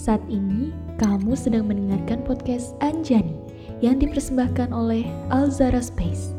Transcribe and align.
Saat 0.00 0.24
ini, 0.32 0.72
kamu 0.96 1.36
sedang 1.36 1.68
mendengarkan 1.68 2.24
podcast 2.24 2.72
Anjani 2.80 3.36
yang 3.84 4.00
dipersembahkan 4.00 4.72
oleh 4.72 5.04
Alzara 5.28 5.76
Space. 5.76 6.32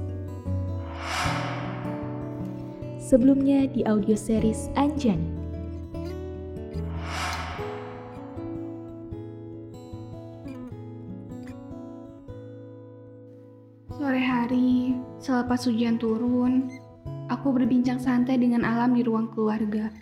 Sebelumnya 2.98 3.70
di 3.70 3.86
audio 3.86 4.18
series 4.18 4.74
Anjani. 4.74 5.30
Sore 13.94 14.24
hari, 14.26 14.98
selepas 15.22 15.70
hujan 15.70 16.02
turun, 16.02 16.66
aku 17.30 17.54
berbincang 17.54 18.02
santai 18.02 18.42
dengan 18.42 18.66
alam 18.66 18.98
di 18.98 19.06
ruang 19.06 19.30
keluarga. 19.30 19.94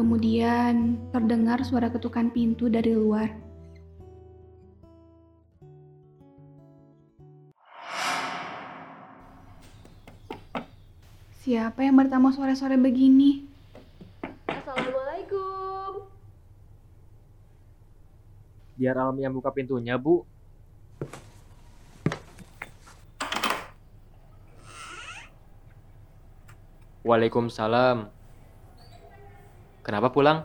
Kemudian 0.00 0.96
terdengar 1.12 1.60
suara 1.60 1.92
ketukan 1.92 2.32
pintu 2.32 2.72
dari 2.72 2.96
luar. 2.96 3.28
Siapa 11.44 11.84
yang 11.84 12.00
bertamu 12.00 12.32
sore-sore 12.32 12.80
begini? 12.80 13.44
Assalamualaikum. 14.48 16.08
Biar 18.80 18.96
Alam 18.96 19.20
yang 19.20 19.36
buka 19.36 19.52
pintunya, 19.52 20.00
Bu. 20.00 20.24
Waalaikumsalam. 27.04 28.19
Kenapa 29.80 30.12
pulang? 30.12 30.44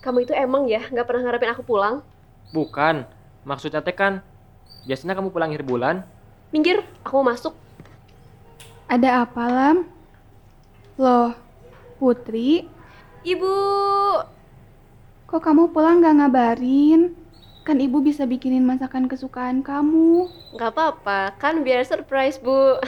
Kamu 0.00 0.24
itu 0.24 0.32
emang 0.32 0.70
ya 0.70 0.80
nggak 0.86 1.06
pernah 1.06 1.28
ngarepin 1.28 1.52
aku 1.52 1.62
pulang? 1.66 2.00
Bukan. 2.54 3.04
Maksudnya 3.42 3.82
teh 3.82 3.94
kan, 3.96 4.22
biasanya 4.84 5.16
kamu 5.16 5.32
pulang 5.32 5.50
akhir 5.50 5.64
bulan. 5.66 5.96
Minggir, 6.52 6.82
aku 7.02 7.20
mau 7.20 7.32
masuk. 7.32 7.54
Ada 8.90 9.22
apa, 9.22 9.42
Lam? 9.46 9.86
Loh, 10.98 11.32
Putri, 11.96 12.66
Ibu, 13.20 13.54
kok 15.28 15.44
kamu 15.44 15.70
pulang 15.76 16.00
gak 16.00 16.16
ngabarin? 16.16 17.12
Kan 17.60 17.76
ibu 17.76 18.00
bisa 18.00 18.24
bikinin 18.24 18.64
masakan 18.64 19.04
kesukaan 19.06 19.60
kamu. 19.60 20.26
nggak 20.56 20.72
apa-apa, 20.72 21.36
kan 21.36 21.60
biar 21.60 21.84
surprise 21.84 22.40
bu. 22.40 22.80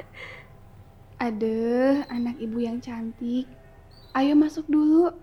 Aduh, 1.26 2.00
anak 2.08 2.38
ibu 2.38 2.62
yang 2.62 2.78
cantik. 2.78 3.50
Ayo 4.10 4.34
masuk 4.34 4.66
dulu. 4.66 5.14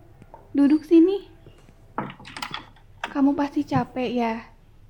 Duduk 0.55 0.87
sini. 0.87 1.27
Kamu 3.03 3.35
pasti 3.35 3.67
capek 3.67 4.09
ya? 4.15 4.33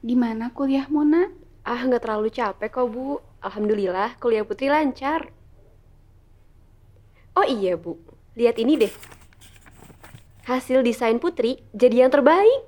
Gimana 0.05 0.53
kuliahmu, 0.53 1.01
nak? 1.01 1.29
ah 1.67 1.83
nggak 1.83 1.99
terlalu 1.99 2.31
capek 2.31 2.71
kok 2.71 2.87
bu. 2.87 3.19
Alhamdulillah 3.43 4.15
kuliah 4.23 4.47
putri 4.47 4.71
lancar. 4.71 5.27
Oh 7.35 7.45
iya 7.45 7.75
bu, 7.75 7.99
lihat 8.39 8.57
ini 8.57 8.79
deh. 8.79 8.93
Hasil 10.47 10.79
desain 10.81 11.19
putri 11.19 11.59
jadi 11.75 12.07
yang 12.07 12.11
terbaik. 12.13 12.63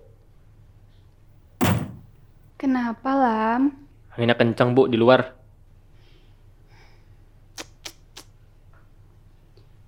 Kenapa, 2.60 3.16
Lam? 3.16 3.72
Anginnya 4.12 4.36
kenceng, 4.36 4.76
Bu, 4.76 4.92
di 4.92 5.00
luar. 5.00 5.39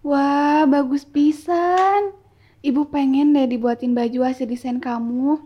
Wah, 0.01 0.65
bagus 0.65 1.05
pisan. 1.05 2.17
Ibu 2.61 2.89
pengen 2.89 3.33
deh 3.37 3.45
dibuatin 3.45 3.93
baju 3.93 4.25
hasil 4.25 4.49
desain 4.49 4.81
kamu. 4.81 5.41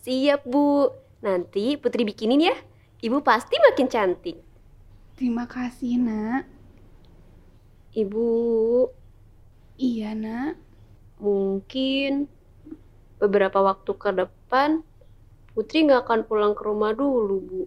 Siap 0.00 0.44
bu, 0.48 0.88
nanti 1.20 1.76
putri 1.76 2.08
bikinin 2.08 2.48
ya. 2.48 2.56
Ibu 3.00 3.20
pasti 3.20 3.56
makin 3.60 3.88
cantik. 3.92 4.40
Terima 5.16 5.44
kasih, 5.44 6.00
nak. 6.00 6.48
Ibu, 7.92 8.28
Iya, 9.80 10.12
nak. 10.12 10.60
Mungkin 11.20 12.28
beberapa 13.20 13.60
waktu 13.60 13.92
ke 13.96 14.12
depan 14.16 14.84
Putri 15.50 15.84
nggak 15.84 16.08
akan 16.08 16.20
pulang 16.24 16.52
ke 16.56 16.62
rumah 16.64 16.94
dulu, 16.94 17.36
Bu. 17.42 17.62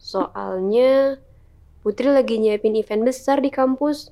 Soalnya 0.00 1.20
Putri 1.86 2.10
lagi 2.10 2.42
nyiapin 2.42 2.74
event 2.74 3.06
besar 3.06 3.38
di 3.38 3.50
kampus. 3.52 4.10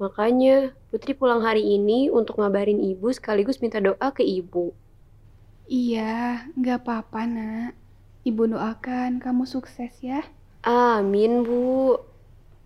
Makanya 0.00 0.72
Putri 0.90 1.14
pulang 1.14 1.38
hari 1.46 1.62
ini 1.78 2.10
untuk 2.10 2.42
ngabarin 2.42 2.82
ibu 2.82 3.14
sekaligus 3.14 3.62
minta 3.62 3.78
doa 3.78 4.10
ke 4.10 4.26
ibu. 4.26 4.74
Iya, 5.70 6.50
nggak 6.58 6.82
apa-apa, 6.82 7.30
nak. 7.30 7.78
Ibu 8.26 8.50
doakan 8.50 9.22
kamu 9.22 9.46
sukses 9.46 9.94
ya. 10.02 10.26
Amin, 10.66 11.46
Bu. 11.46 11.94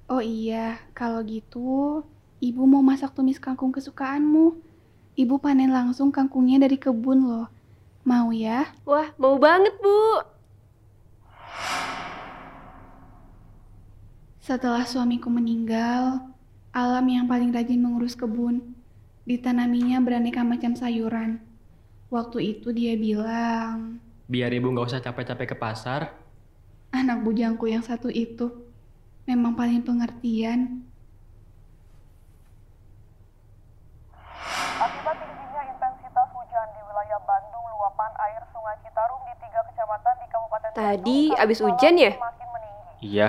Oh 0.08 0.24
iya, 0.24 0.80
kalau 0.96 1.20
gitu, 1.20 2.00
ibu 2.40 2.64
mau 2.64 2.80
masak 2.80 3.12
tumis 3.12 3.36
kangkung 3.36 3.76
kesukaanmu. 3.76 4.56
Ibu 5.20 5.36
panen 5.36 5.68
langsung 5.68 6.08
kangkungnya 6.08 6.64
dari 6.64 6.80
kebun 6.80 7.28
loh. 7.28 7.52
Mau 8.08 8.32
ya? 8.32 8.72
Wah, 8.88 9.12
mau 9.20 9.36
banget, 9.36 9.76
Bu. 9.84 10.24
Setelah 14.40 14.88
suamiku 14.88 15.28
meninggal, 15.28 16.24
Alam 16.74 17.06
yang 17.06 17.30
paling 17.30 17.54
rajin 17.54 17.78
mengurus 17.78 18.18
kebun. 18.18 18.74
Ditanaminya 19.22 20.02
beraneka 20.02 20.42
macam 20.42 20.74
sayuran. 20.74 21.38
Waktu 22.10 22.58
itu 22.58 22.74
dia 22.74 22.98
bilang, 22.98 24.02
Biar 24.26 24.50
Ibu 24.50 24.74
nggak 24.74 24.90
usah 24.90 24.98
capek-capek 24.98 25.54
ke 25.54 25.56
pasar. 25.56 26.10
anak 26.90 27.22
bujangku 27.22 27.70
yang 27.70 27.82
satu 27.82 28.10
itu 28.10 28.50
memang 29.22 29.54
paling 29.54 29.86
pengertian. 29.86 30.82
Akibat 34.78 35.14
tingginya 35.22 35.62
intensitas 35.70 36.28
hujan 36.34 36.66
di 36.74 36.80
wilayah 36.90 37.22
Bandung, 37.22 37.64
luapan 37.70 38.10
air 38.18 38.42
Sungai 38.50 38.78
Citarum 38.82 39.22
di 39.26 39.34
tiga 39.42 39.60
kecamatan 39.62 40.14
di 40.18 40.26
Kabupaten 40.26 40.70
Tadi 40.74 41.20
Bandung, 41.30 41.42
abis 41.46 41.58
hujan 41.62 41.94
ya? 41.98 42.12
Iya. 42.98 43.28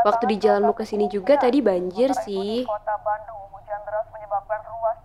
Waktu 0.00 0.24
di 0.32 0.36
jalanmu 0.40 0.72
ke 0.72 0.84
sini 0.88 1.06
juga 1.12 1.36
tadi 1.36 1.60
banjir 1.60 2.12
sih. 2.24 2.64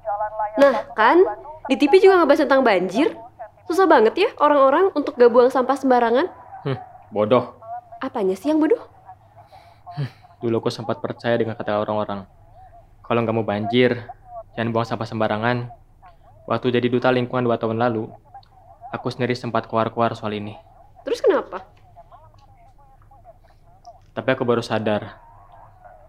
Jalan 0.05 0.31
Nah, 0.55 0.73
kan? 0.95 1.17
Di 1.67 1.75
TV 1.75 1.99
juga 1.99 2.21
ngebahas 2.21 2.47
tentang 2.47 2.63
banjir. 2.63 3.11
30 3.11 3.17
sentimeter. 3.17 3.65
Susah 3.67 3.85
banget 3.89 4.13
ya 4.15 4.29
orang-orang 4.39 4.93
untuk 4.93 5.17
gak 5.17 5.27
buang 5.33 5.49
sampah 5.51 5.75
sembarangan. 5.75 6.29
Hm, 6.63 6.77
bodoh. 7.11 7.59
Apanya 7.99 8.37
sih 8.37 8.53
yang 8.53 8.61
bodoh? 8.61 8.79
Dulu 10.39 10.61
aku 10.61 10.69
sempat 10.69 11.01
percaya 11.01 11.35
dengan 11.35 11.57
kata 11.57 11.81
orang-orang. 11.81 12.29
Kalau 13.01 13.19
nggak 13.21 13.35
mau 13.35 13.45
banjir, 13.45 14.05
jangan 14.53 14.69
buang 14.69 14.85
sampah 14.85 15.07
sembarangan. 15.09 15.73
Waktu 16.45 16.77
jadi 16.77 16.87
duta 16.89 17.09
lingkungan 17.09 17.41
dua 17.41 17.57
tahun 17.57 17.81
lalu, 17.81 18.09
aku 18.93 19.07
sendiri 19.09 19.33
sempat 19.33 19.65
keluar-keluar 19.65 20.13
soal 20.13 20.37
ini. 20.37 20.53
Terus 21.01 21.21
kenapa? 21.21 21.65
Tapi 24.15 24.31
aku 24.31 24.47
baru 24.47 24.63
sadar, 24.63 25.19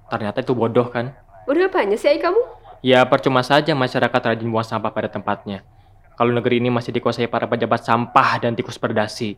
ternyata 0.07 0.39
itu 0.39 0.55
bodoh 0.55 0.87
kan? 0.87 1.11
Bodoh 1.43 1.67
apanya 1.67 1.99
sih 1.99 2.15
kamu? 2.23 2.39
Ya 2.79 3.03
percuma 3.03 3.43
saja 3.43 3.75
masyarakat 3.75 4.21
rajin 4.23 4.47
buang 4.47 4.63
sampah 4.63 4.95
pada 4.95 5.11
tempatnya. 5.11 5.67
Kalau 6.15 6.31
negeri 6.31 6.63
ini 6.63 6.71
masih 6.71 6.95
dikuasai 6.95 7.27
para 7.27 7.51
pejabat 7.51 7.83
sampah 7.83 8.39
dan 8.39 8.55
tikus 8.55 8.79
perdasi. 8.79 9.35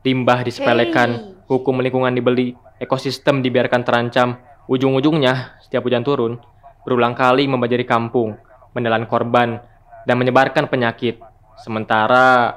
Limbah 0.00 0.48
disepelekan, 0.48 1.10
Hey. 1.12 1.50
hukum 1.50 1.76
lingkungan 1.82 2.14
dibeli, 2.16 2.56
ekosistem 2.80 3.44
dibiarkan 3.44 3.84
terancam. 3.84 4.40
Ujung-ujungnya, 4.64 5.60
setiap 5.60 5.84
hujan 5.84 6.02
turun, 6.02 6.40
berulang 6.88 7.12
kali 7.12 7.44
membanjiri 7.46 7.84
kampung, 7.84 8.38
menelan 8.72 9.04
korban, 9.04 9.60
dan 10.08 10.16
menyebarkan 10.16 10.70
penyakit. 10.70 11.20
Sementara 11.58 12.54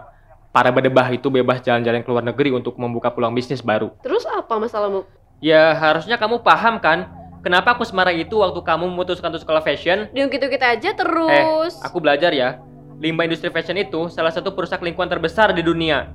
para 0.55 0.69
bedebah 0.71 1.09
itu 1.13 1.29
bebas 1.29 1.61
jalan-jalan 1.61 2.01
ke 2.01 2.09
luar 2.09 2.23
negeri 2.25 2.49
untuk 2.53 2.77
membuka 2.79 3.11
peluang 3.13 3.33
bisnis 3.33 3.61
baru. 3.61 3.91
Terus 4.01 4.23
apa 4.29 4.55
masalahmu? 4.57 5.18
Ya 5.39 5.71
harusnya 5.71 6.19
kamu 6.19 6.43
paham 6.43 6.83
kan, 6.83 7.07
kenapa 7.39 7.71
aku 7.71 7.87
semarah 7.87 8.11
itu 8.11 8.43
waktu 8.43 8.59
kamu 8.59 8.91
memutuskan 8.91 9.31
untuk 9.31 9.47
sekolah 9.47 9.63
fashion? 9.63 10.11
Diung 10.11 10.27
gitu-gitu 10.27 10.59
aja 10.59 10.91
terus. 10.91 11.79
Eh, 11.79 11.87
aku 11.87 12.03
belajar 12.03 12.35
ya. 12.35 12.59
Limbah 12.99 13.23
industri 13.23 13.47
fashion 13.47 13.79
itu 13.79 14.11
salah 14.11 14.35
satu 14.35 14.51
perusak 14.51 14.83
lingkungan 14.83 15.07
terbesar 15.07 15.55
di 15.55 15.63
dunia. 15.63 16.11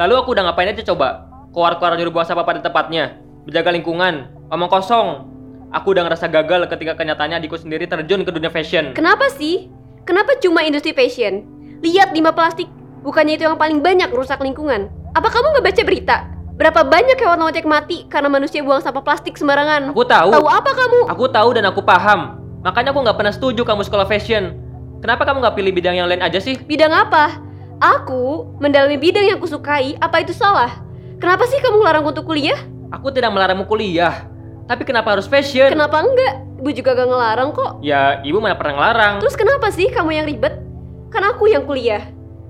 Lalu 0.00 0.16
aku 0.16 0.32
udah 0.32 0.48
ngapain 0.48 0.72
aja 0.72 0.80
coba? 0.80 1.28
Keluar-keluar 1.52 2.00
nyuruh 2.00 2.12
buang 2.16 2.24
sampah 2.24 2.48
pada 2.48 2.64
tempatnya. 2.64 3.20
Menjaga 3.44 3.68
lingkungan. 3.68 4.32
Omong 4.48 4.72
kosong. 4.72 5.28
Aku 5.68 5.92
udah 5.92 6.08
ngerasa 6.08 6.32
gagal 6.32 6.64
ketika 6.72 6.96
kenyataannya 6.96 7.44
adikku 7.44 7.60
sendiri 7.60 7.84
terjun 7.84 8.24
ke 8.24 8.32
dunia 8.32 8.48
fashion. 8.48 8.96
Kenapa 8.96 9.28
sih? 9.28 9.68
Kenapa 10.08 10.40
cuma 10.40 10.64
industri 10.64 10.96
fashion? 10.96 11.44
Lihat 11.84 12.16
limbah 12.16 12.32
plastik. 12.32 12.72
Bukannya 13.04 13.36
itu 13.36 13.44
yang 13.44 13.60
paling 13.60 13.84
banyak 13.84 14.08
rusak 14.08 14.40
lingkungan. 14.40 14.88
Apa 15.12 15.28
kamu 15.28 15.52
nggak 15.52 15.66
baca 15.68 15.82
berita? 15.84 16.16
Berapa 16.54 16.86
banyak 16.86 17.18
hewan 17.18 17.42
laut 17.42 17.56
yang 17.58 17.66
mati 17.66 18.06
karena 18.06 18.30
manusia 18.30 18.62
buang 18.62 18.78
sampah 18.78 19.02
plastik 19.02 19.34
sembarangan? 19.34 19.90
Aku 19.90 20.06
tahu. 20.06 20.30
Tahu 20.30 20.46
apa 20.46 20.70
kamu? 20.70 21.00
Aku 21.10 21.24
tahu 21.26 21.48
dan 21.58 21.66
aku 21.66 21.82
paham. 21.82 22.38
Makanya 22.62 22.94
aku 22.94 23.02
nggak 23.02 23.18
pernah 23.18 23.34
setuju 23.34 23.66
kamu 23.66 23.82
sekolah 23.82 24.06
fashion. 24.06 24.54
Kenapa 25.02 25.26
kamu 25.26 25.42
nggak 25.42 25.56
pilih 25.58 25.72
bidang 25.74 25.98
yang 25.98 26.06
lain 26.06 26.22
aja 26.22 26.38
sih? 26.38 26.54
Bidang 26.54 26.94
apa? 26.94 27.42
Aku 27.82 28.54
mendalami 28.62 28.94
bidang 29.02 29.26
yang 29.34 29.42
kusukai, 29.42 29.98
apa 29.98 30.22
itu 30.22 30.30
salah? 30.30 30.70
Kenapa 31.18 31.42
sih 31.50 31.58
kamu 31.58 31.82
melarang 31.82 32.06
untuk 32.06 32.22
kuliah? 32.22 32.56
Aku 32.94 33.10
tidak 33.10 33.34
melarangmu 33.34 33.66
kuliah. 33.66 34.30
Tapi 34.70 34.86
kenapa 34.86 35.10
harus 35.10 35.26
fashion? 35.26 35.74
Kenapa 35.74 36.06
enggak? 36.06 36.38
Ibu 36.62 36.70
juga 36.70 36.96
gak 36.96 37.08
ngelarang 37.10 37.50
kok. 37.50 37.82
Ya, 37.82 38.22
ibu 38.22 38.38
mana 38.38 38.54
pernah 38.54 38.78
ngelarang. 38.78 39.14
Terus 39.20 39.36
kenapa 39.36 39.68
sih 39.74 39.90
kamu 39.90 40.22
yang 40.22 40.26
ribet? 40.30 40.54
Kan 41.10 41.26
aku 41.26 41.50
yang 41.50 41.66
kuliah. 41.66 42.00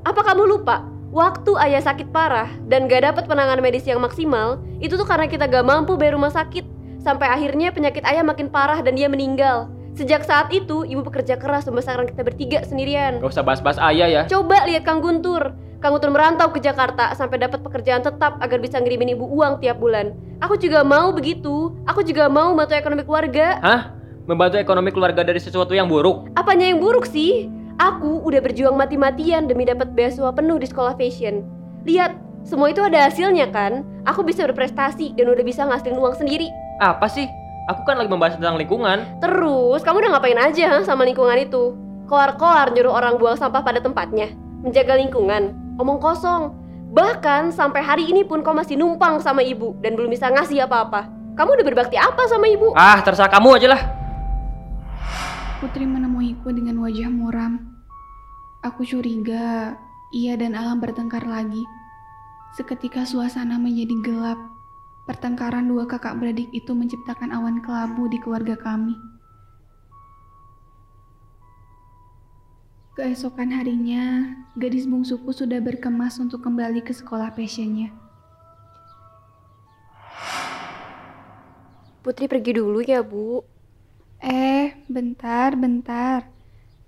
Apa 0.04 0.20
kamu 0.22 0.44
lupa? 0.44 0.93
Waktu 1.14 1.54
ayah 1.62 1.78
sakit 1.78 2.10
parah 2.10 2.50
dan 2.66 2.90
gak 2.90 3.06
dapat 3.06 3.30
penanganan 3.30 3.62
medis 3.62 3.86
yang 3.86 4.02
maksimal, 4.02 4.58
itu 4.82 4.98
tuh 4.98 5.06
karena 5.06 5.30
kita 5.30 5.46
gak 5.46 5.62
mampu 5.62 5.94
bayar 5.94 6.18
rumah 6.18 6.34
sakit. 6.34 6.66
Sampai 6.98 7.30
akhirnya 7.30 7.70
penyakit 7.70 8.02
ayah 8.02 8.26
makin 8.26 8.50
parah 8.50 8.82
dan 8.82 8.98
dia 8.98 9.06
meninggal. 9.06 9.70
Sejak 9.94 10.26
saat 10.26 10.50
itu, 10.50 10.82
ibu 10.82 11.06
bekerja 11.06 11.38
keras 11.38 11.70
membesarkan 11.70 12.10
kita 12.10 12.26
bertiga 12.26 12.58
sendirian. 12.66 13.22
Gak 13.22 13.30
usah 13.30 13.46
bahas-bahas 13.46 13.78
ayah 13.94 14.10
ya. 14.10 14.22
Coba 14.26 14.66
lihat 14.66 14.82
Kang 14.82 14.98
Guntur. 14.98 15.54
Kang 15.78 15.94
Guntur 15.94 16.10
merantau 16.10 16.50
ke 16.50 16.58
Jakarta 16.58 17.14
sampai 17.14 17.38
dapat 17.38 17.62
pekerjaan 17.62 18.02
tetap 18.02 18.34
agar 18.42 18.58
bisa 18.58 18.82
ngirimin 18.82 19.14
ibu 19.14 19.22
uang 19.38 19.62
tiap 19.62 19.78
bulan. 19.78 20.18
Aku 20.42 20.58
juga 20.58 20.82
mau 20.82 21.14
begitu. 21.14 21.78
Aku 21.86 22.02
juga 22.02 22.26
mau 22.26 22.58
bantu 22.58 22.74
ekonomi 22.74 23.06
keluarga. 23.06 23.62
Hah? 23.62 23.94
Membantu 24.26 24.58
ekonomi 24.58 24.90
keluarga 24.90 25.22
dari 25.22 25.38
sesuatu 25.38 25.78
yang 25.78 25.86
buruk? 25.86 26.34
Apanya 26.34 26.66
yang 26.74 26.82
buruk 26.82 27.06
sih? 27.06 27.46
Aku 27.82 28.22
udah 28.22 28.38
berjuang 28.38 28.78
mati-matian 28.78 29.50
demi 29.50 29.66
dapat 29.66 29.90
beasiswa 29.98 30.30
penuh 30.30 30.62
di 30.62 30.66
sekolah 30.70 30.94
fashion. 30.94 31.42
Lihat, 31.82 32.14
semua 32.46 32.70
itu 32.70 32.78
ada 32.78 33.10
hasilnya 33.10 33.50
kan? 33.50 33.82
Aku 34.06 34.22
bisa 34.22 34.46
berprestasi 34.46 35.18
dan 35.18 35.26
udah 35.26 35.42
bisa 35.42 35.66
ngasilin 35.66 35.98
uang 35.98 36.14
sendiri. 36.14 36.46
Apa 36.78 37.10
sih? 37.10 37.26
Aku 37.72 37.82
kan 37.82 37.98
lagi 37.98 38.12
membahas 38.12 38.38
tentang 38.38 38.60
lingkungan. 38.60 39.02
Terus, 39.18 39.82
kamu 39.82 40.06
udah 40.06 40.10
ngapain 40.14 40.38
aja 40.38 40.64
ha, 40.70 40.78
sama 40.86 41.02
lingkungan 41.02 41.34
itu? 41.34 41.74
Keluar-keluar 42.06 42.70
nyuruh 42.70 42.94
orang 42.94 43.18
buang 43.18 43.34
sampah 43.34 43.64
pada 43.66 43.82
tempatnya. 43.82 44.30
Menjaga 44.62 44.94
lingkungan. 44.94 45.56
Omong 45.80 45.98
kosong. 45.98 46.54
Bahkan 46.94 47.50
sampai 47.50 47.82
hari 47.82 48.06
ini 48.06 48.22
pun 48.22 48.46
kau 48.46 48.54
masih 48.54 48.78
numpang 48.78 49.18
sama 49.18 49.42
ibu 49.42 49.74
dan 49.82 49.98
belum 49.98 50.14
bisa 50.14 50.30
ngasih 50.30 50.62
apa-apa. 50.62 51.10
Kamu 51.34 51.58
udah 51.58 51.66
berbakti 51.66 51.98
apa 51.98 52.22
sama 52.30 52.46
ibu? 52.46 52.70
Ah, 52.78 53.02
terserah 53.02 53.26
kamu 53.26 53.58
aja 53.58 53.74
lah. 53.74 54.03
Putri 55.64 55.88
menemuiku 55.88 56.52
dengan 56.52 56.76
wajah 56.84 57.08
muram. 57.08 57.56
Aku 58.60 58.84
curiga 58.84 59.72
ia 60.12 60.36
dan 60.36 60.52
Alam 60.52 60.76
bertengkar 60.76 61.24
lagi. 61.24 61.64
Seketika 62.52 63.08
suasana 63.08 63.56
menjadi 63.56 63.96
gelap. 64.04 64.36
Pertengkaran 65.08 65.64
dua 65.64 65.88
kakak 65.88 66.20
beradik 66.20 66.52
itu 66.52 66.76
menciptakan 66.76 67.32
awan 67.32 67.64
kelabu 67.64 68.12
di 68.12 68.20
keluarga 68.20 68.60
kami. 68.60 68.92
Keesokan 73.00 73.56
harinya, 73.56 74.36
gadis 74.60 74.84
bungsuku 74.84 75.32
sudah 75.32 75.64
berkemas 75.64 76.20
untuk 76.20 76.44
kembali 76.44 76.84
ke 76.84 76.92
sekolah 76.92 77.32
fashionnya. 77.32 77.88
Putri 82.04 82.28
pergi 82.28 82.52
dulu 82.52 82.84
ya, 82.84 83.00
Bu. 83.00 83.53
Eh, 84.24 84.72
bentar, 84.88 85.52
bentar. 85.52 86.24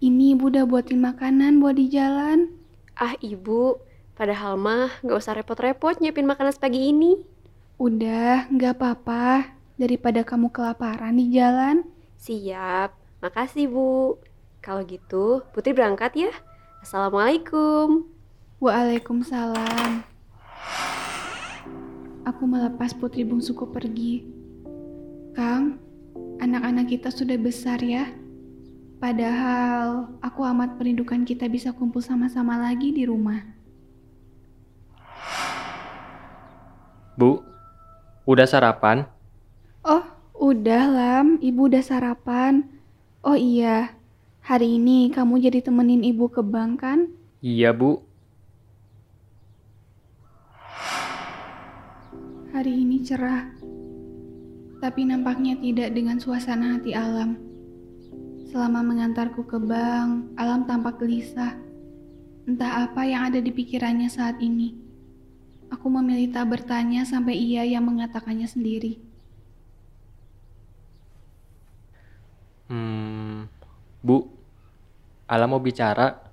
Ini 0.00 0.32
ibu 0.32 0.48
udah 0.48 0.64
buatin 0.64 1.04
makanan 1.04 1.60
buat 1.60 1.76
di 1.76 1.92
jalan. 1.92 2.48
Ah, 2.96 3.12
Ibu. 3.20 3.76
Padahal 4.16 4.56
mah 4.56 4.88
gak 5.04 5.20
usah 5.20 5.36
repot-repot 5.36 6.00
nyiapin 6.00 6.24
makanan 6.24 6.56
pagi 6.56 6.88
ini. 6.88 7.20
Udah, 7.76 8.48
nggak 8.48 8.80
apa-apa. 8.80 9.52
Daripada 9.76 10.24
kamu 10.24 10.48
kelaparan 10.48 11.20
di 11.20 11.28
jalan. 11.36 11.84
Siap. 12.16 12.96
Makasih, 13.20 13.68
Bu. 13.68 14.16
Kalau 14.64 14.80
gitu, 14.88 15.44
Putri 15.52 15.76
berangkat 15.76 16.16
ya. 16.16 16.32
Assalamualaikum. 16.80 18.08
Waalaikumsalam. 18.64 20.08
Aku 22.24 22.42
melepas 22.48 22.96
putri 22.96 23.28
bungsuku 23.28 23.68
pergi. 23.68 24.24
Kang, 25.36 25.76
anak-anak 26.46 26.86
kita 26.86 27.10
sudah 27.10 27.34
besar 27.34 27.82
ya. 27.82 28.06
Padahal 29.02 30.14
aku 30.22 30.46
amat 30.46 30.78
merindukan 30.78 31.26
kita 31.26 31.50
bisa 31.50 31.74
kumpul 31.74 31.98
sama-sama 31.98 32.54
lagi 32.56 32.94
di 32.94 33.02
rumah. 33.02 33.42
Bu, 37.18 37.42
udah 38.24 38.46
sarapan? 38.46 39.10
Oh, 39.82 40.06
udah 40.38 40.84
Lam, 40.86 41.42
ibu 41.42 41.66
udah 41.66 41.82
sarapan. 41.82 42.62
Oh 43.26 43.34
iya, 43.34 43.98
hari 44.38 44.78
ini 44.78 45.10
kamu 45.10 45.42
jadi 45.42 45.66
temenin 45.66 46.06
ibu 46.06 46.30
ke 46.30 46.40
bank 46.46 46.86
kan? 46.86 47.10
Iya, 47.42 47.74
Bu. 47.74 48.06
Hari 52.54 52.72
ini 52.72 53.04
cerah, 53.04 53.52
tapi 54.80 55.08
nampaknya 55.08 55.56
tidak 55.60 55.94
dengan 55.96 56.20
suasana 56.20 56.76
hati 56.76 56.92
alam. 56.92 57.40
Selama 58.52 58.84
mengantarku 58.84 59.44
ke 59.44 59.56
bank, 59.60 60.36
alam 60.36 60.64
tampak 60.68 61.00
gelisah. 61.00 61.56
Entah 62.46 62.86
apa 62.86 63.02
yang 63.02 63.26
ada 63.28 63.42
di 63.42 63.50
pikirannya 63.50 64.06
saat 64.06 64.38
ini. 64.38 64.76
Aku 65.74 65.90
memilih 65.90 66.30
tak 66.30 66.46
bertanya 66.52 67.02
sampai 67.02 67.34
ia 67.34 67.66
yang 67.66 67.82
mengatakannya 67.82 68.46
sendiri. 68.46 69.02
Hmm, 72.70 73.50
Bu, 74.02 74.30
Alam 75.26 75.58
mau 75.58 75.62
bicara. 75.62 76.25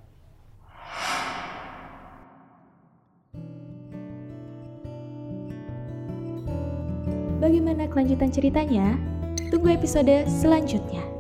Bagaimana 7.44 7.92
kelanjutan 7.92 8.32
ceritanya? 8.32 8.96
Tunggu 9.52 9.76
episode 9.76 10.24
selanjutnya. 10.32 11.13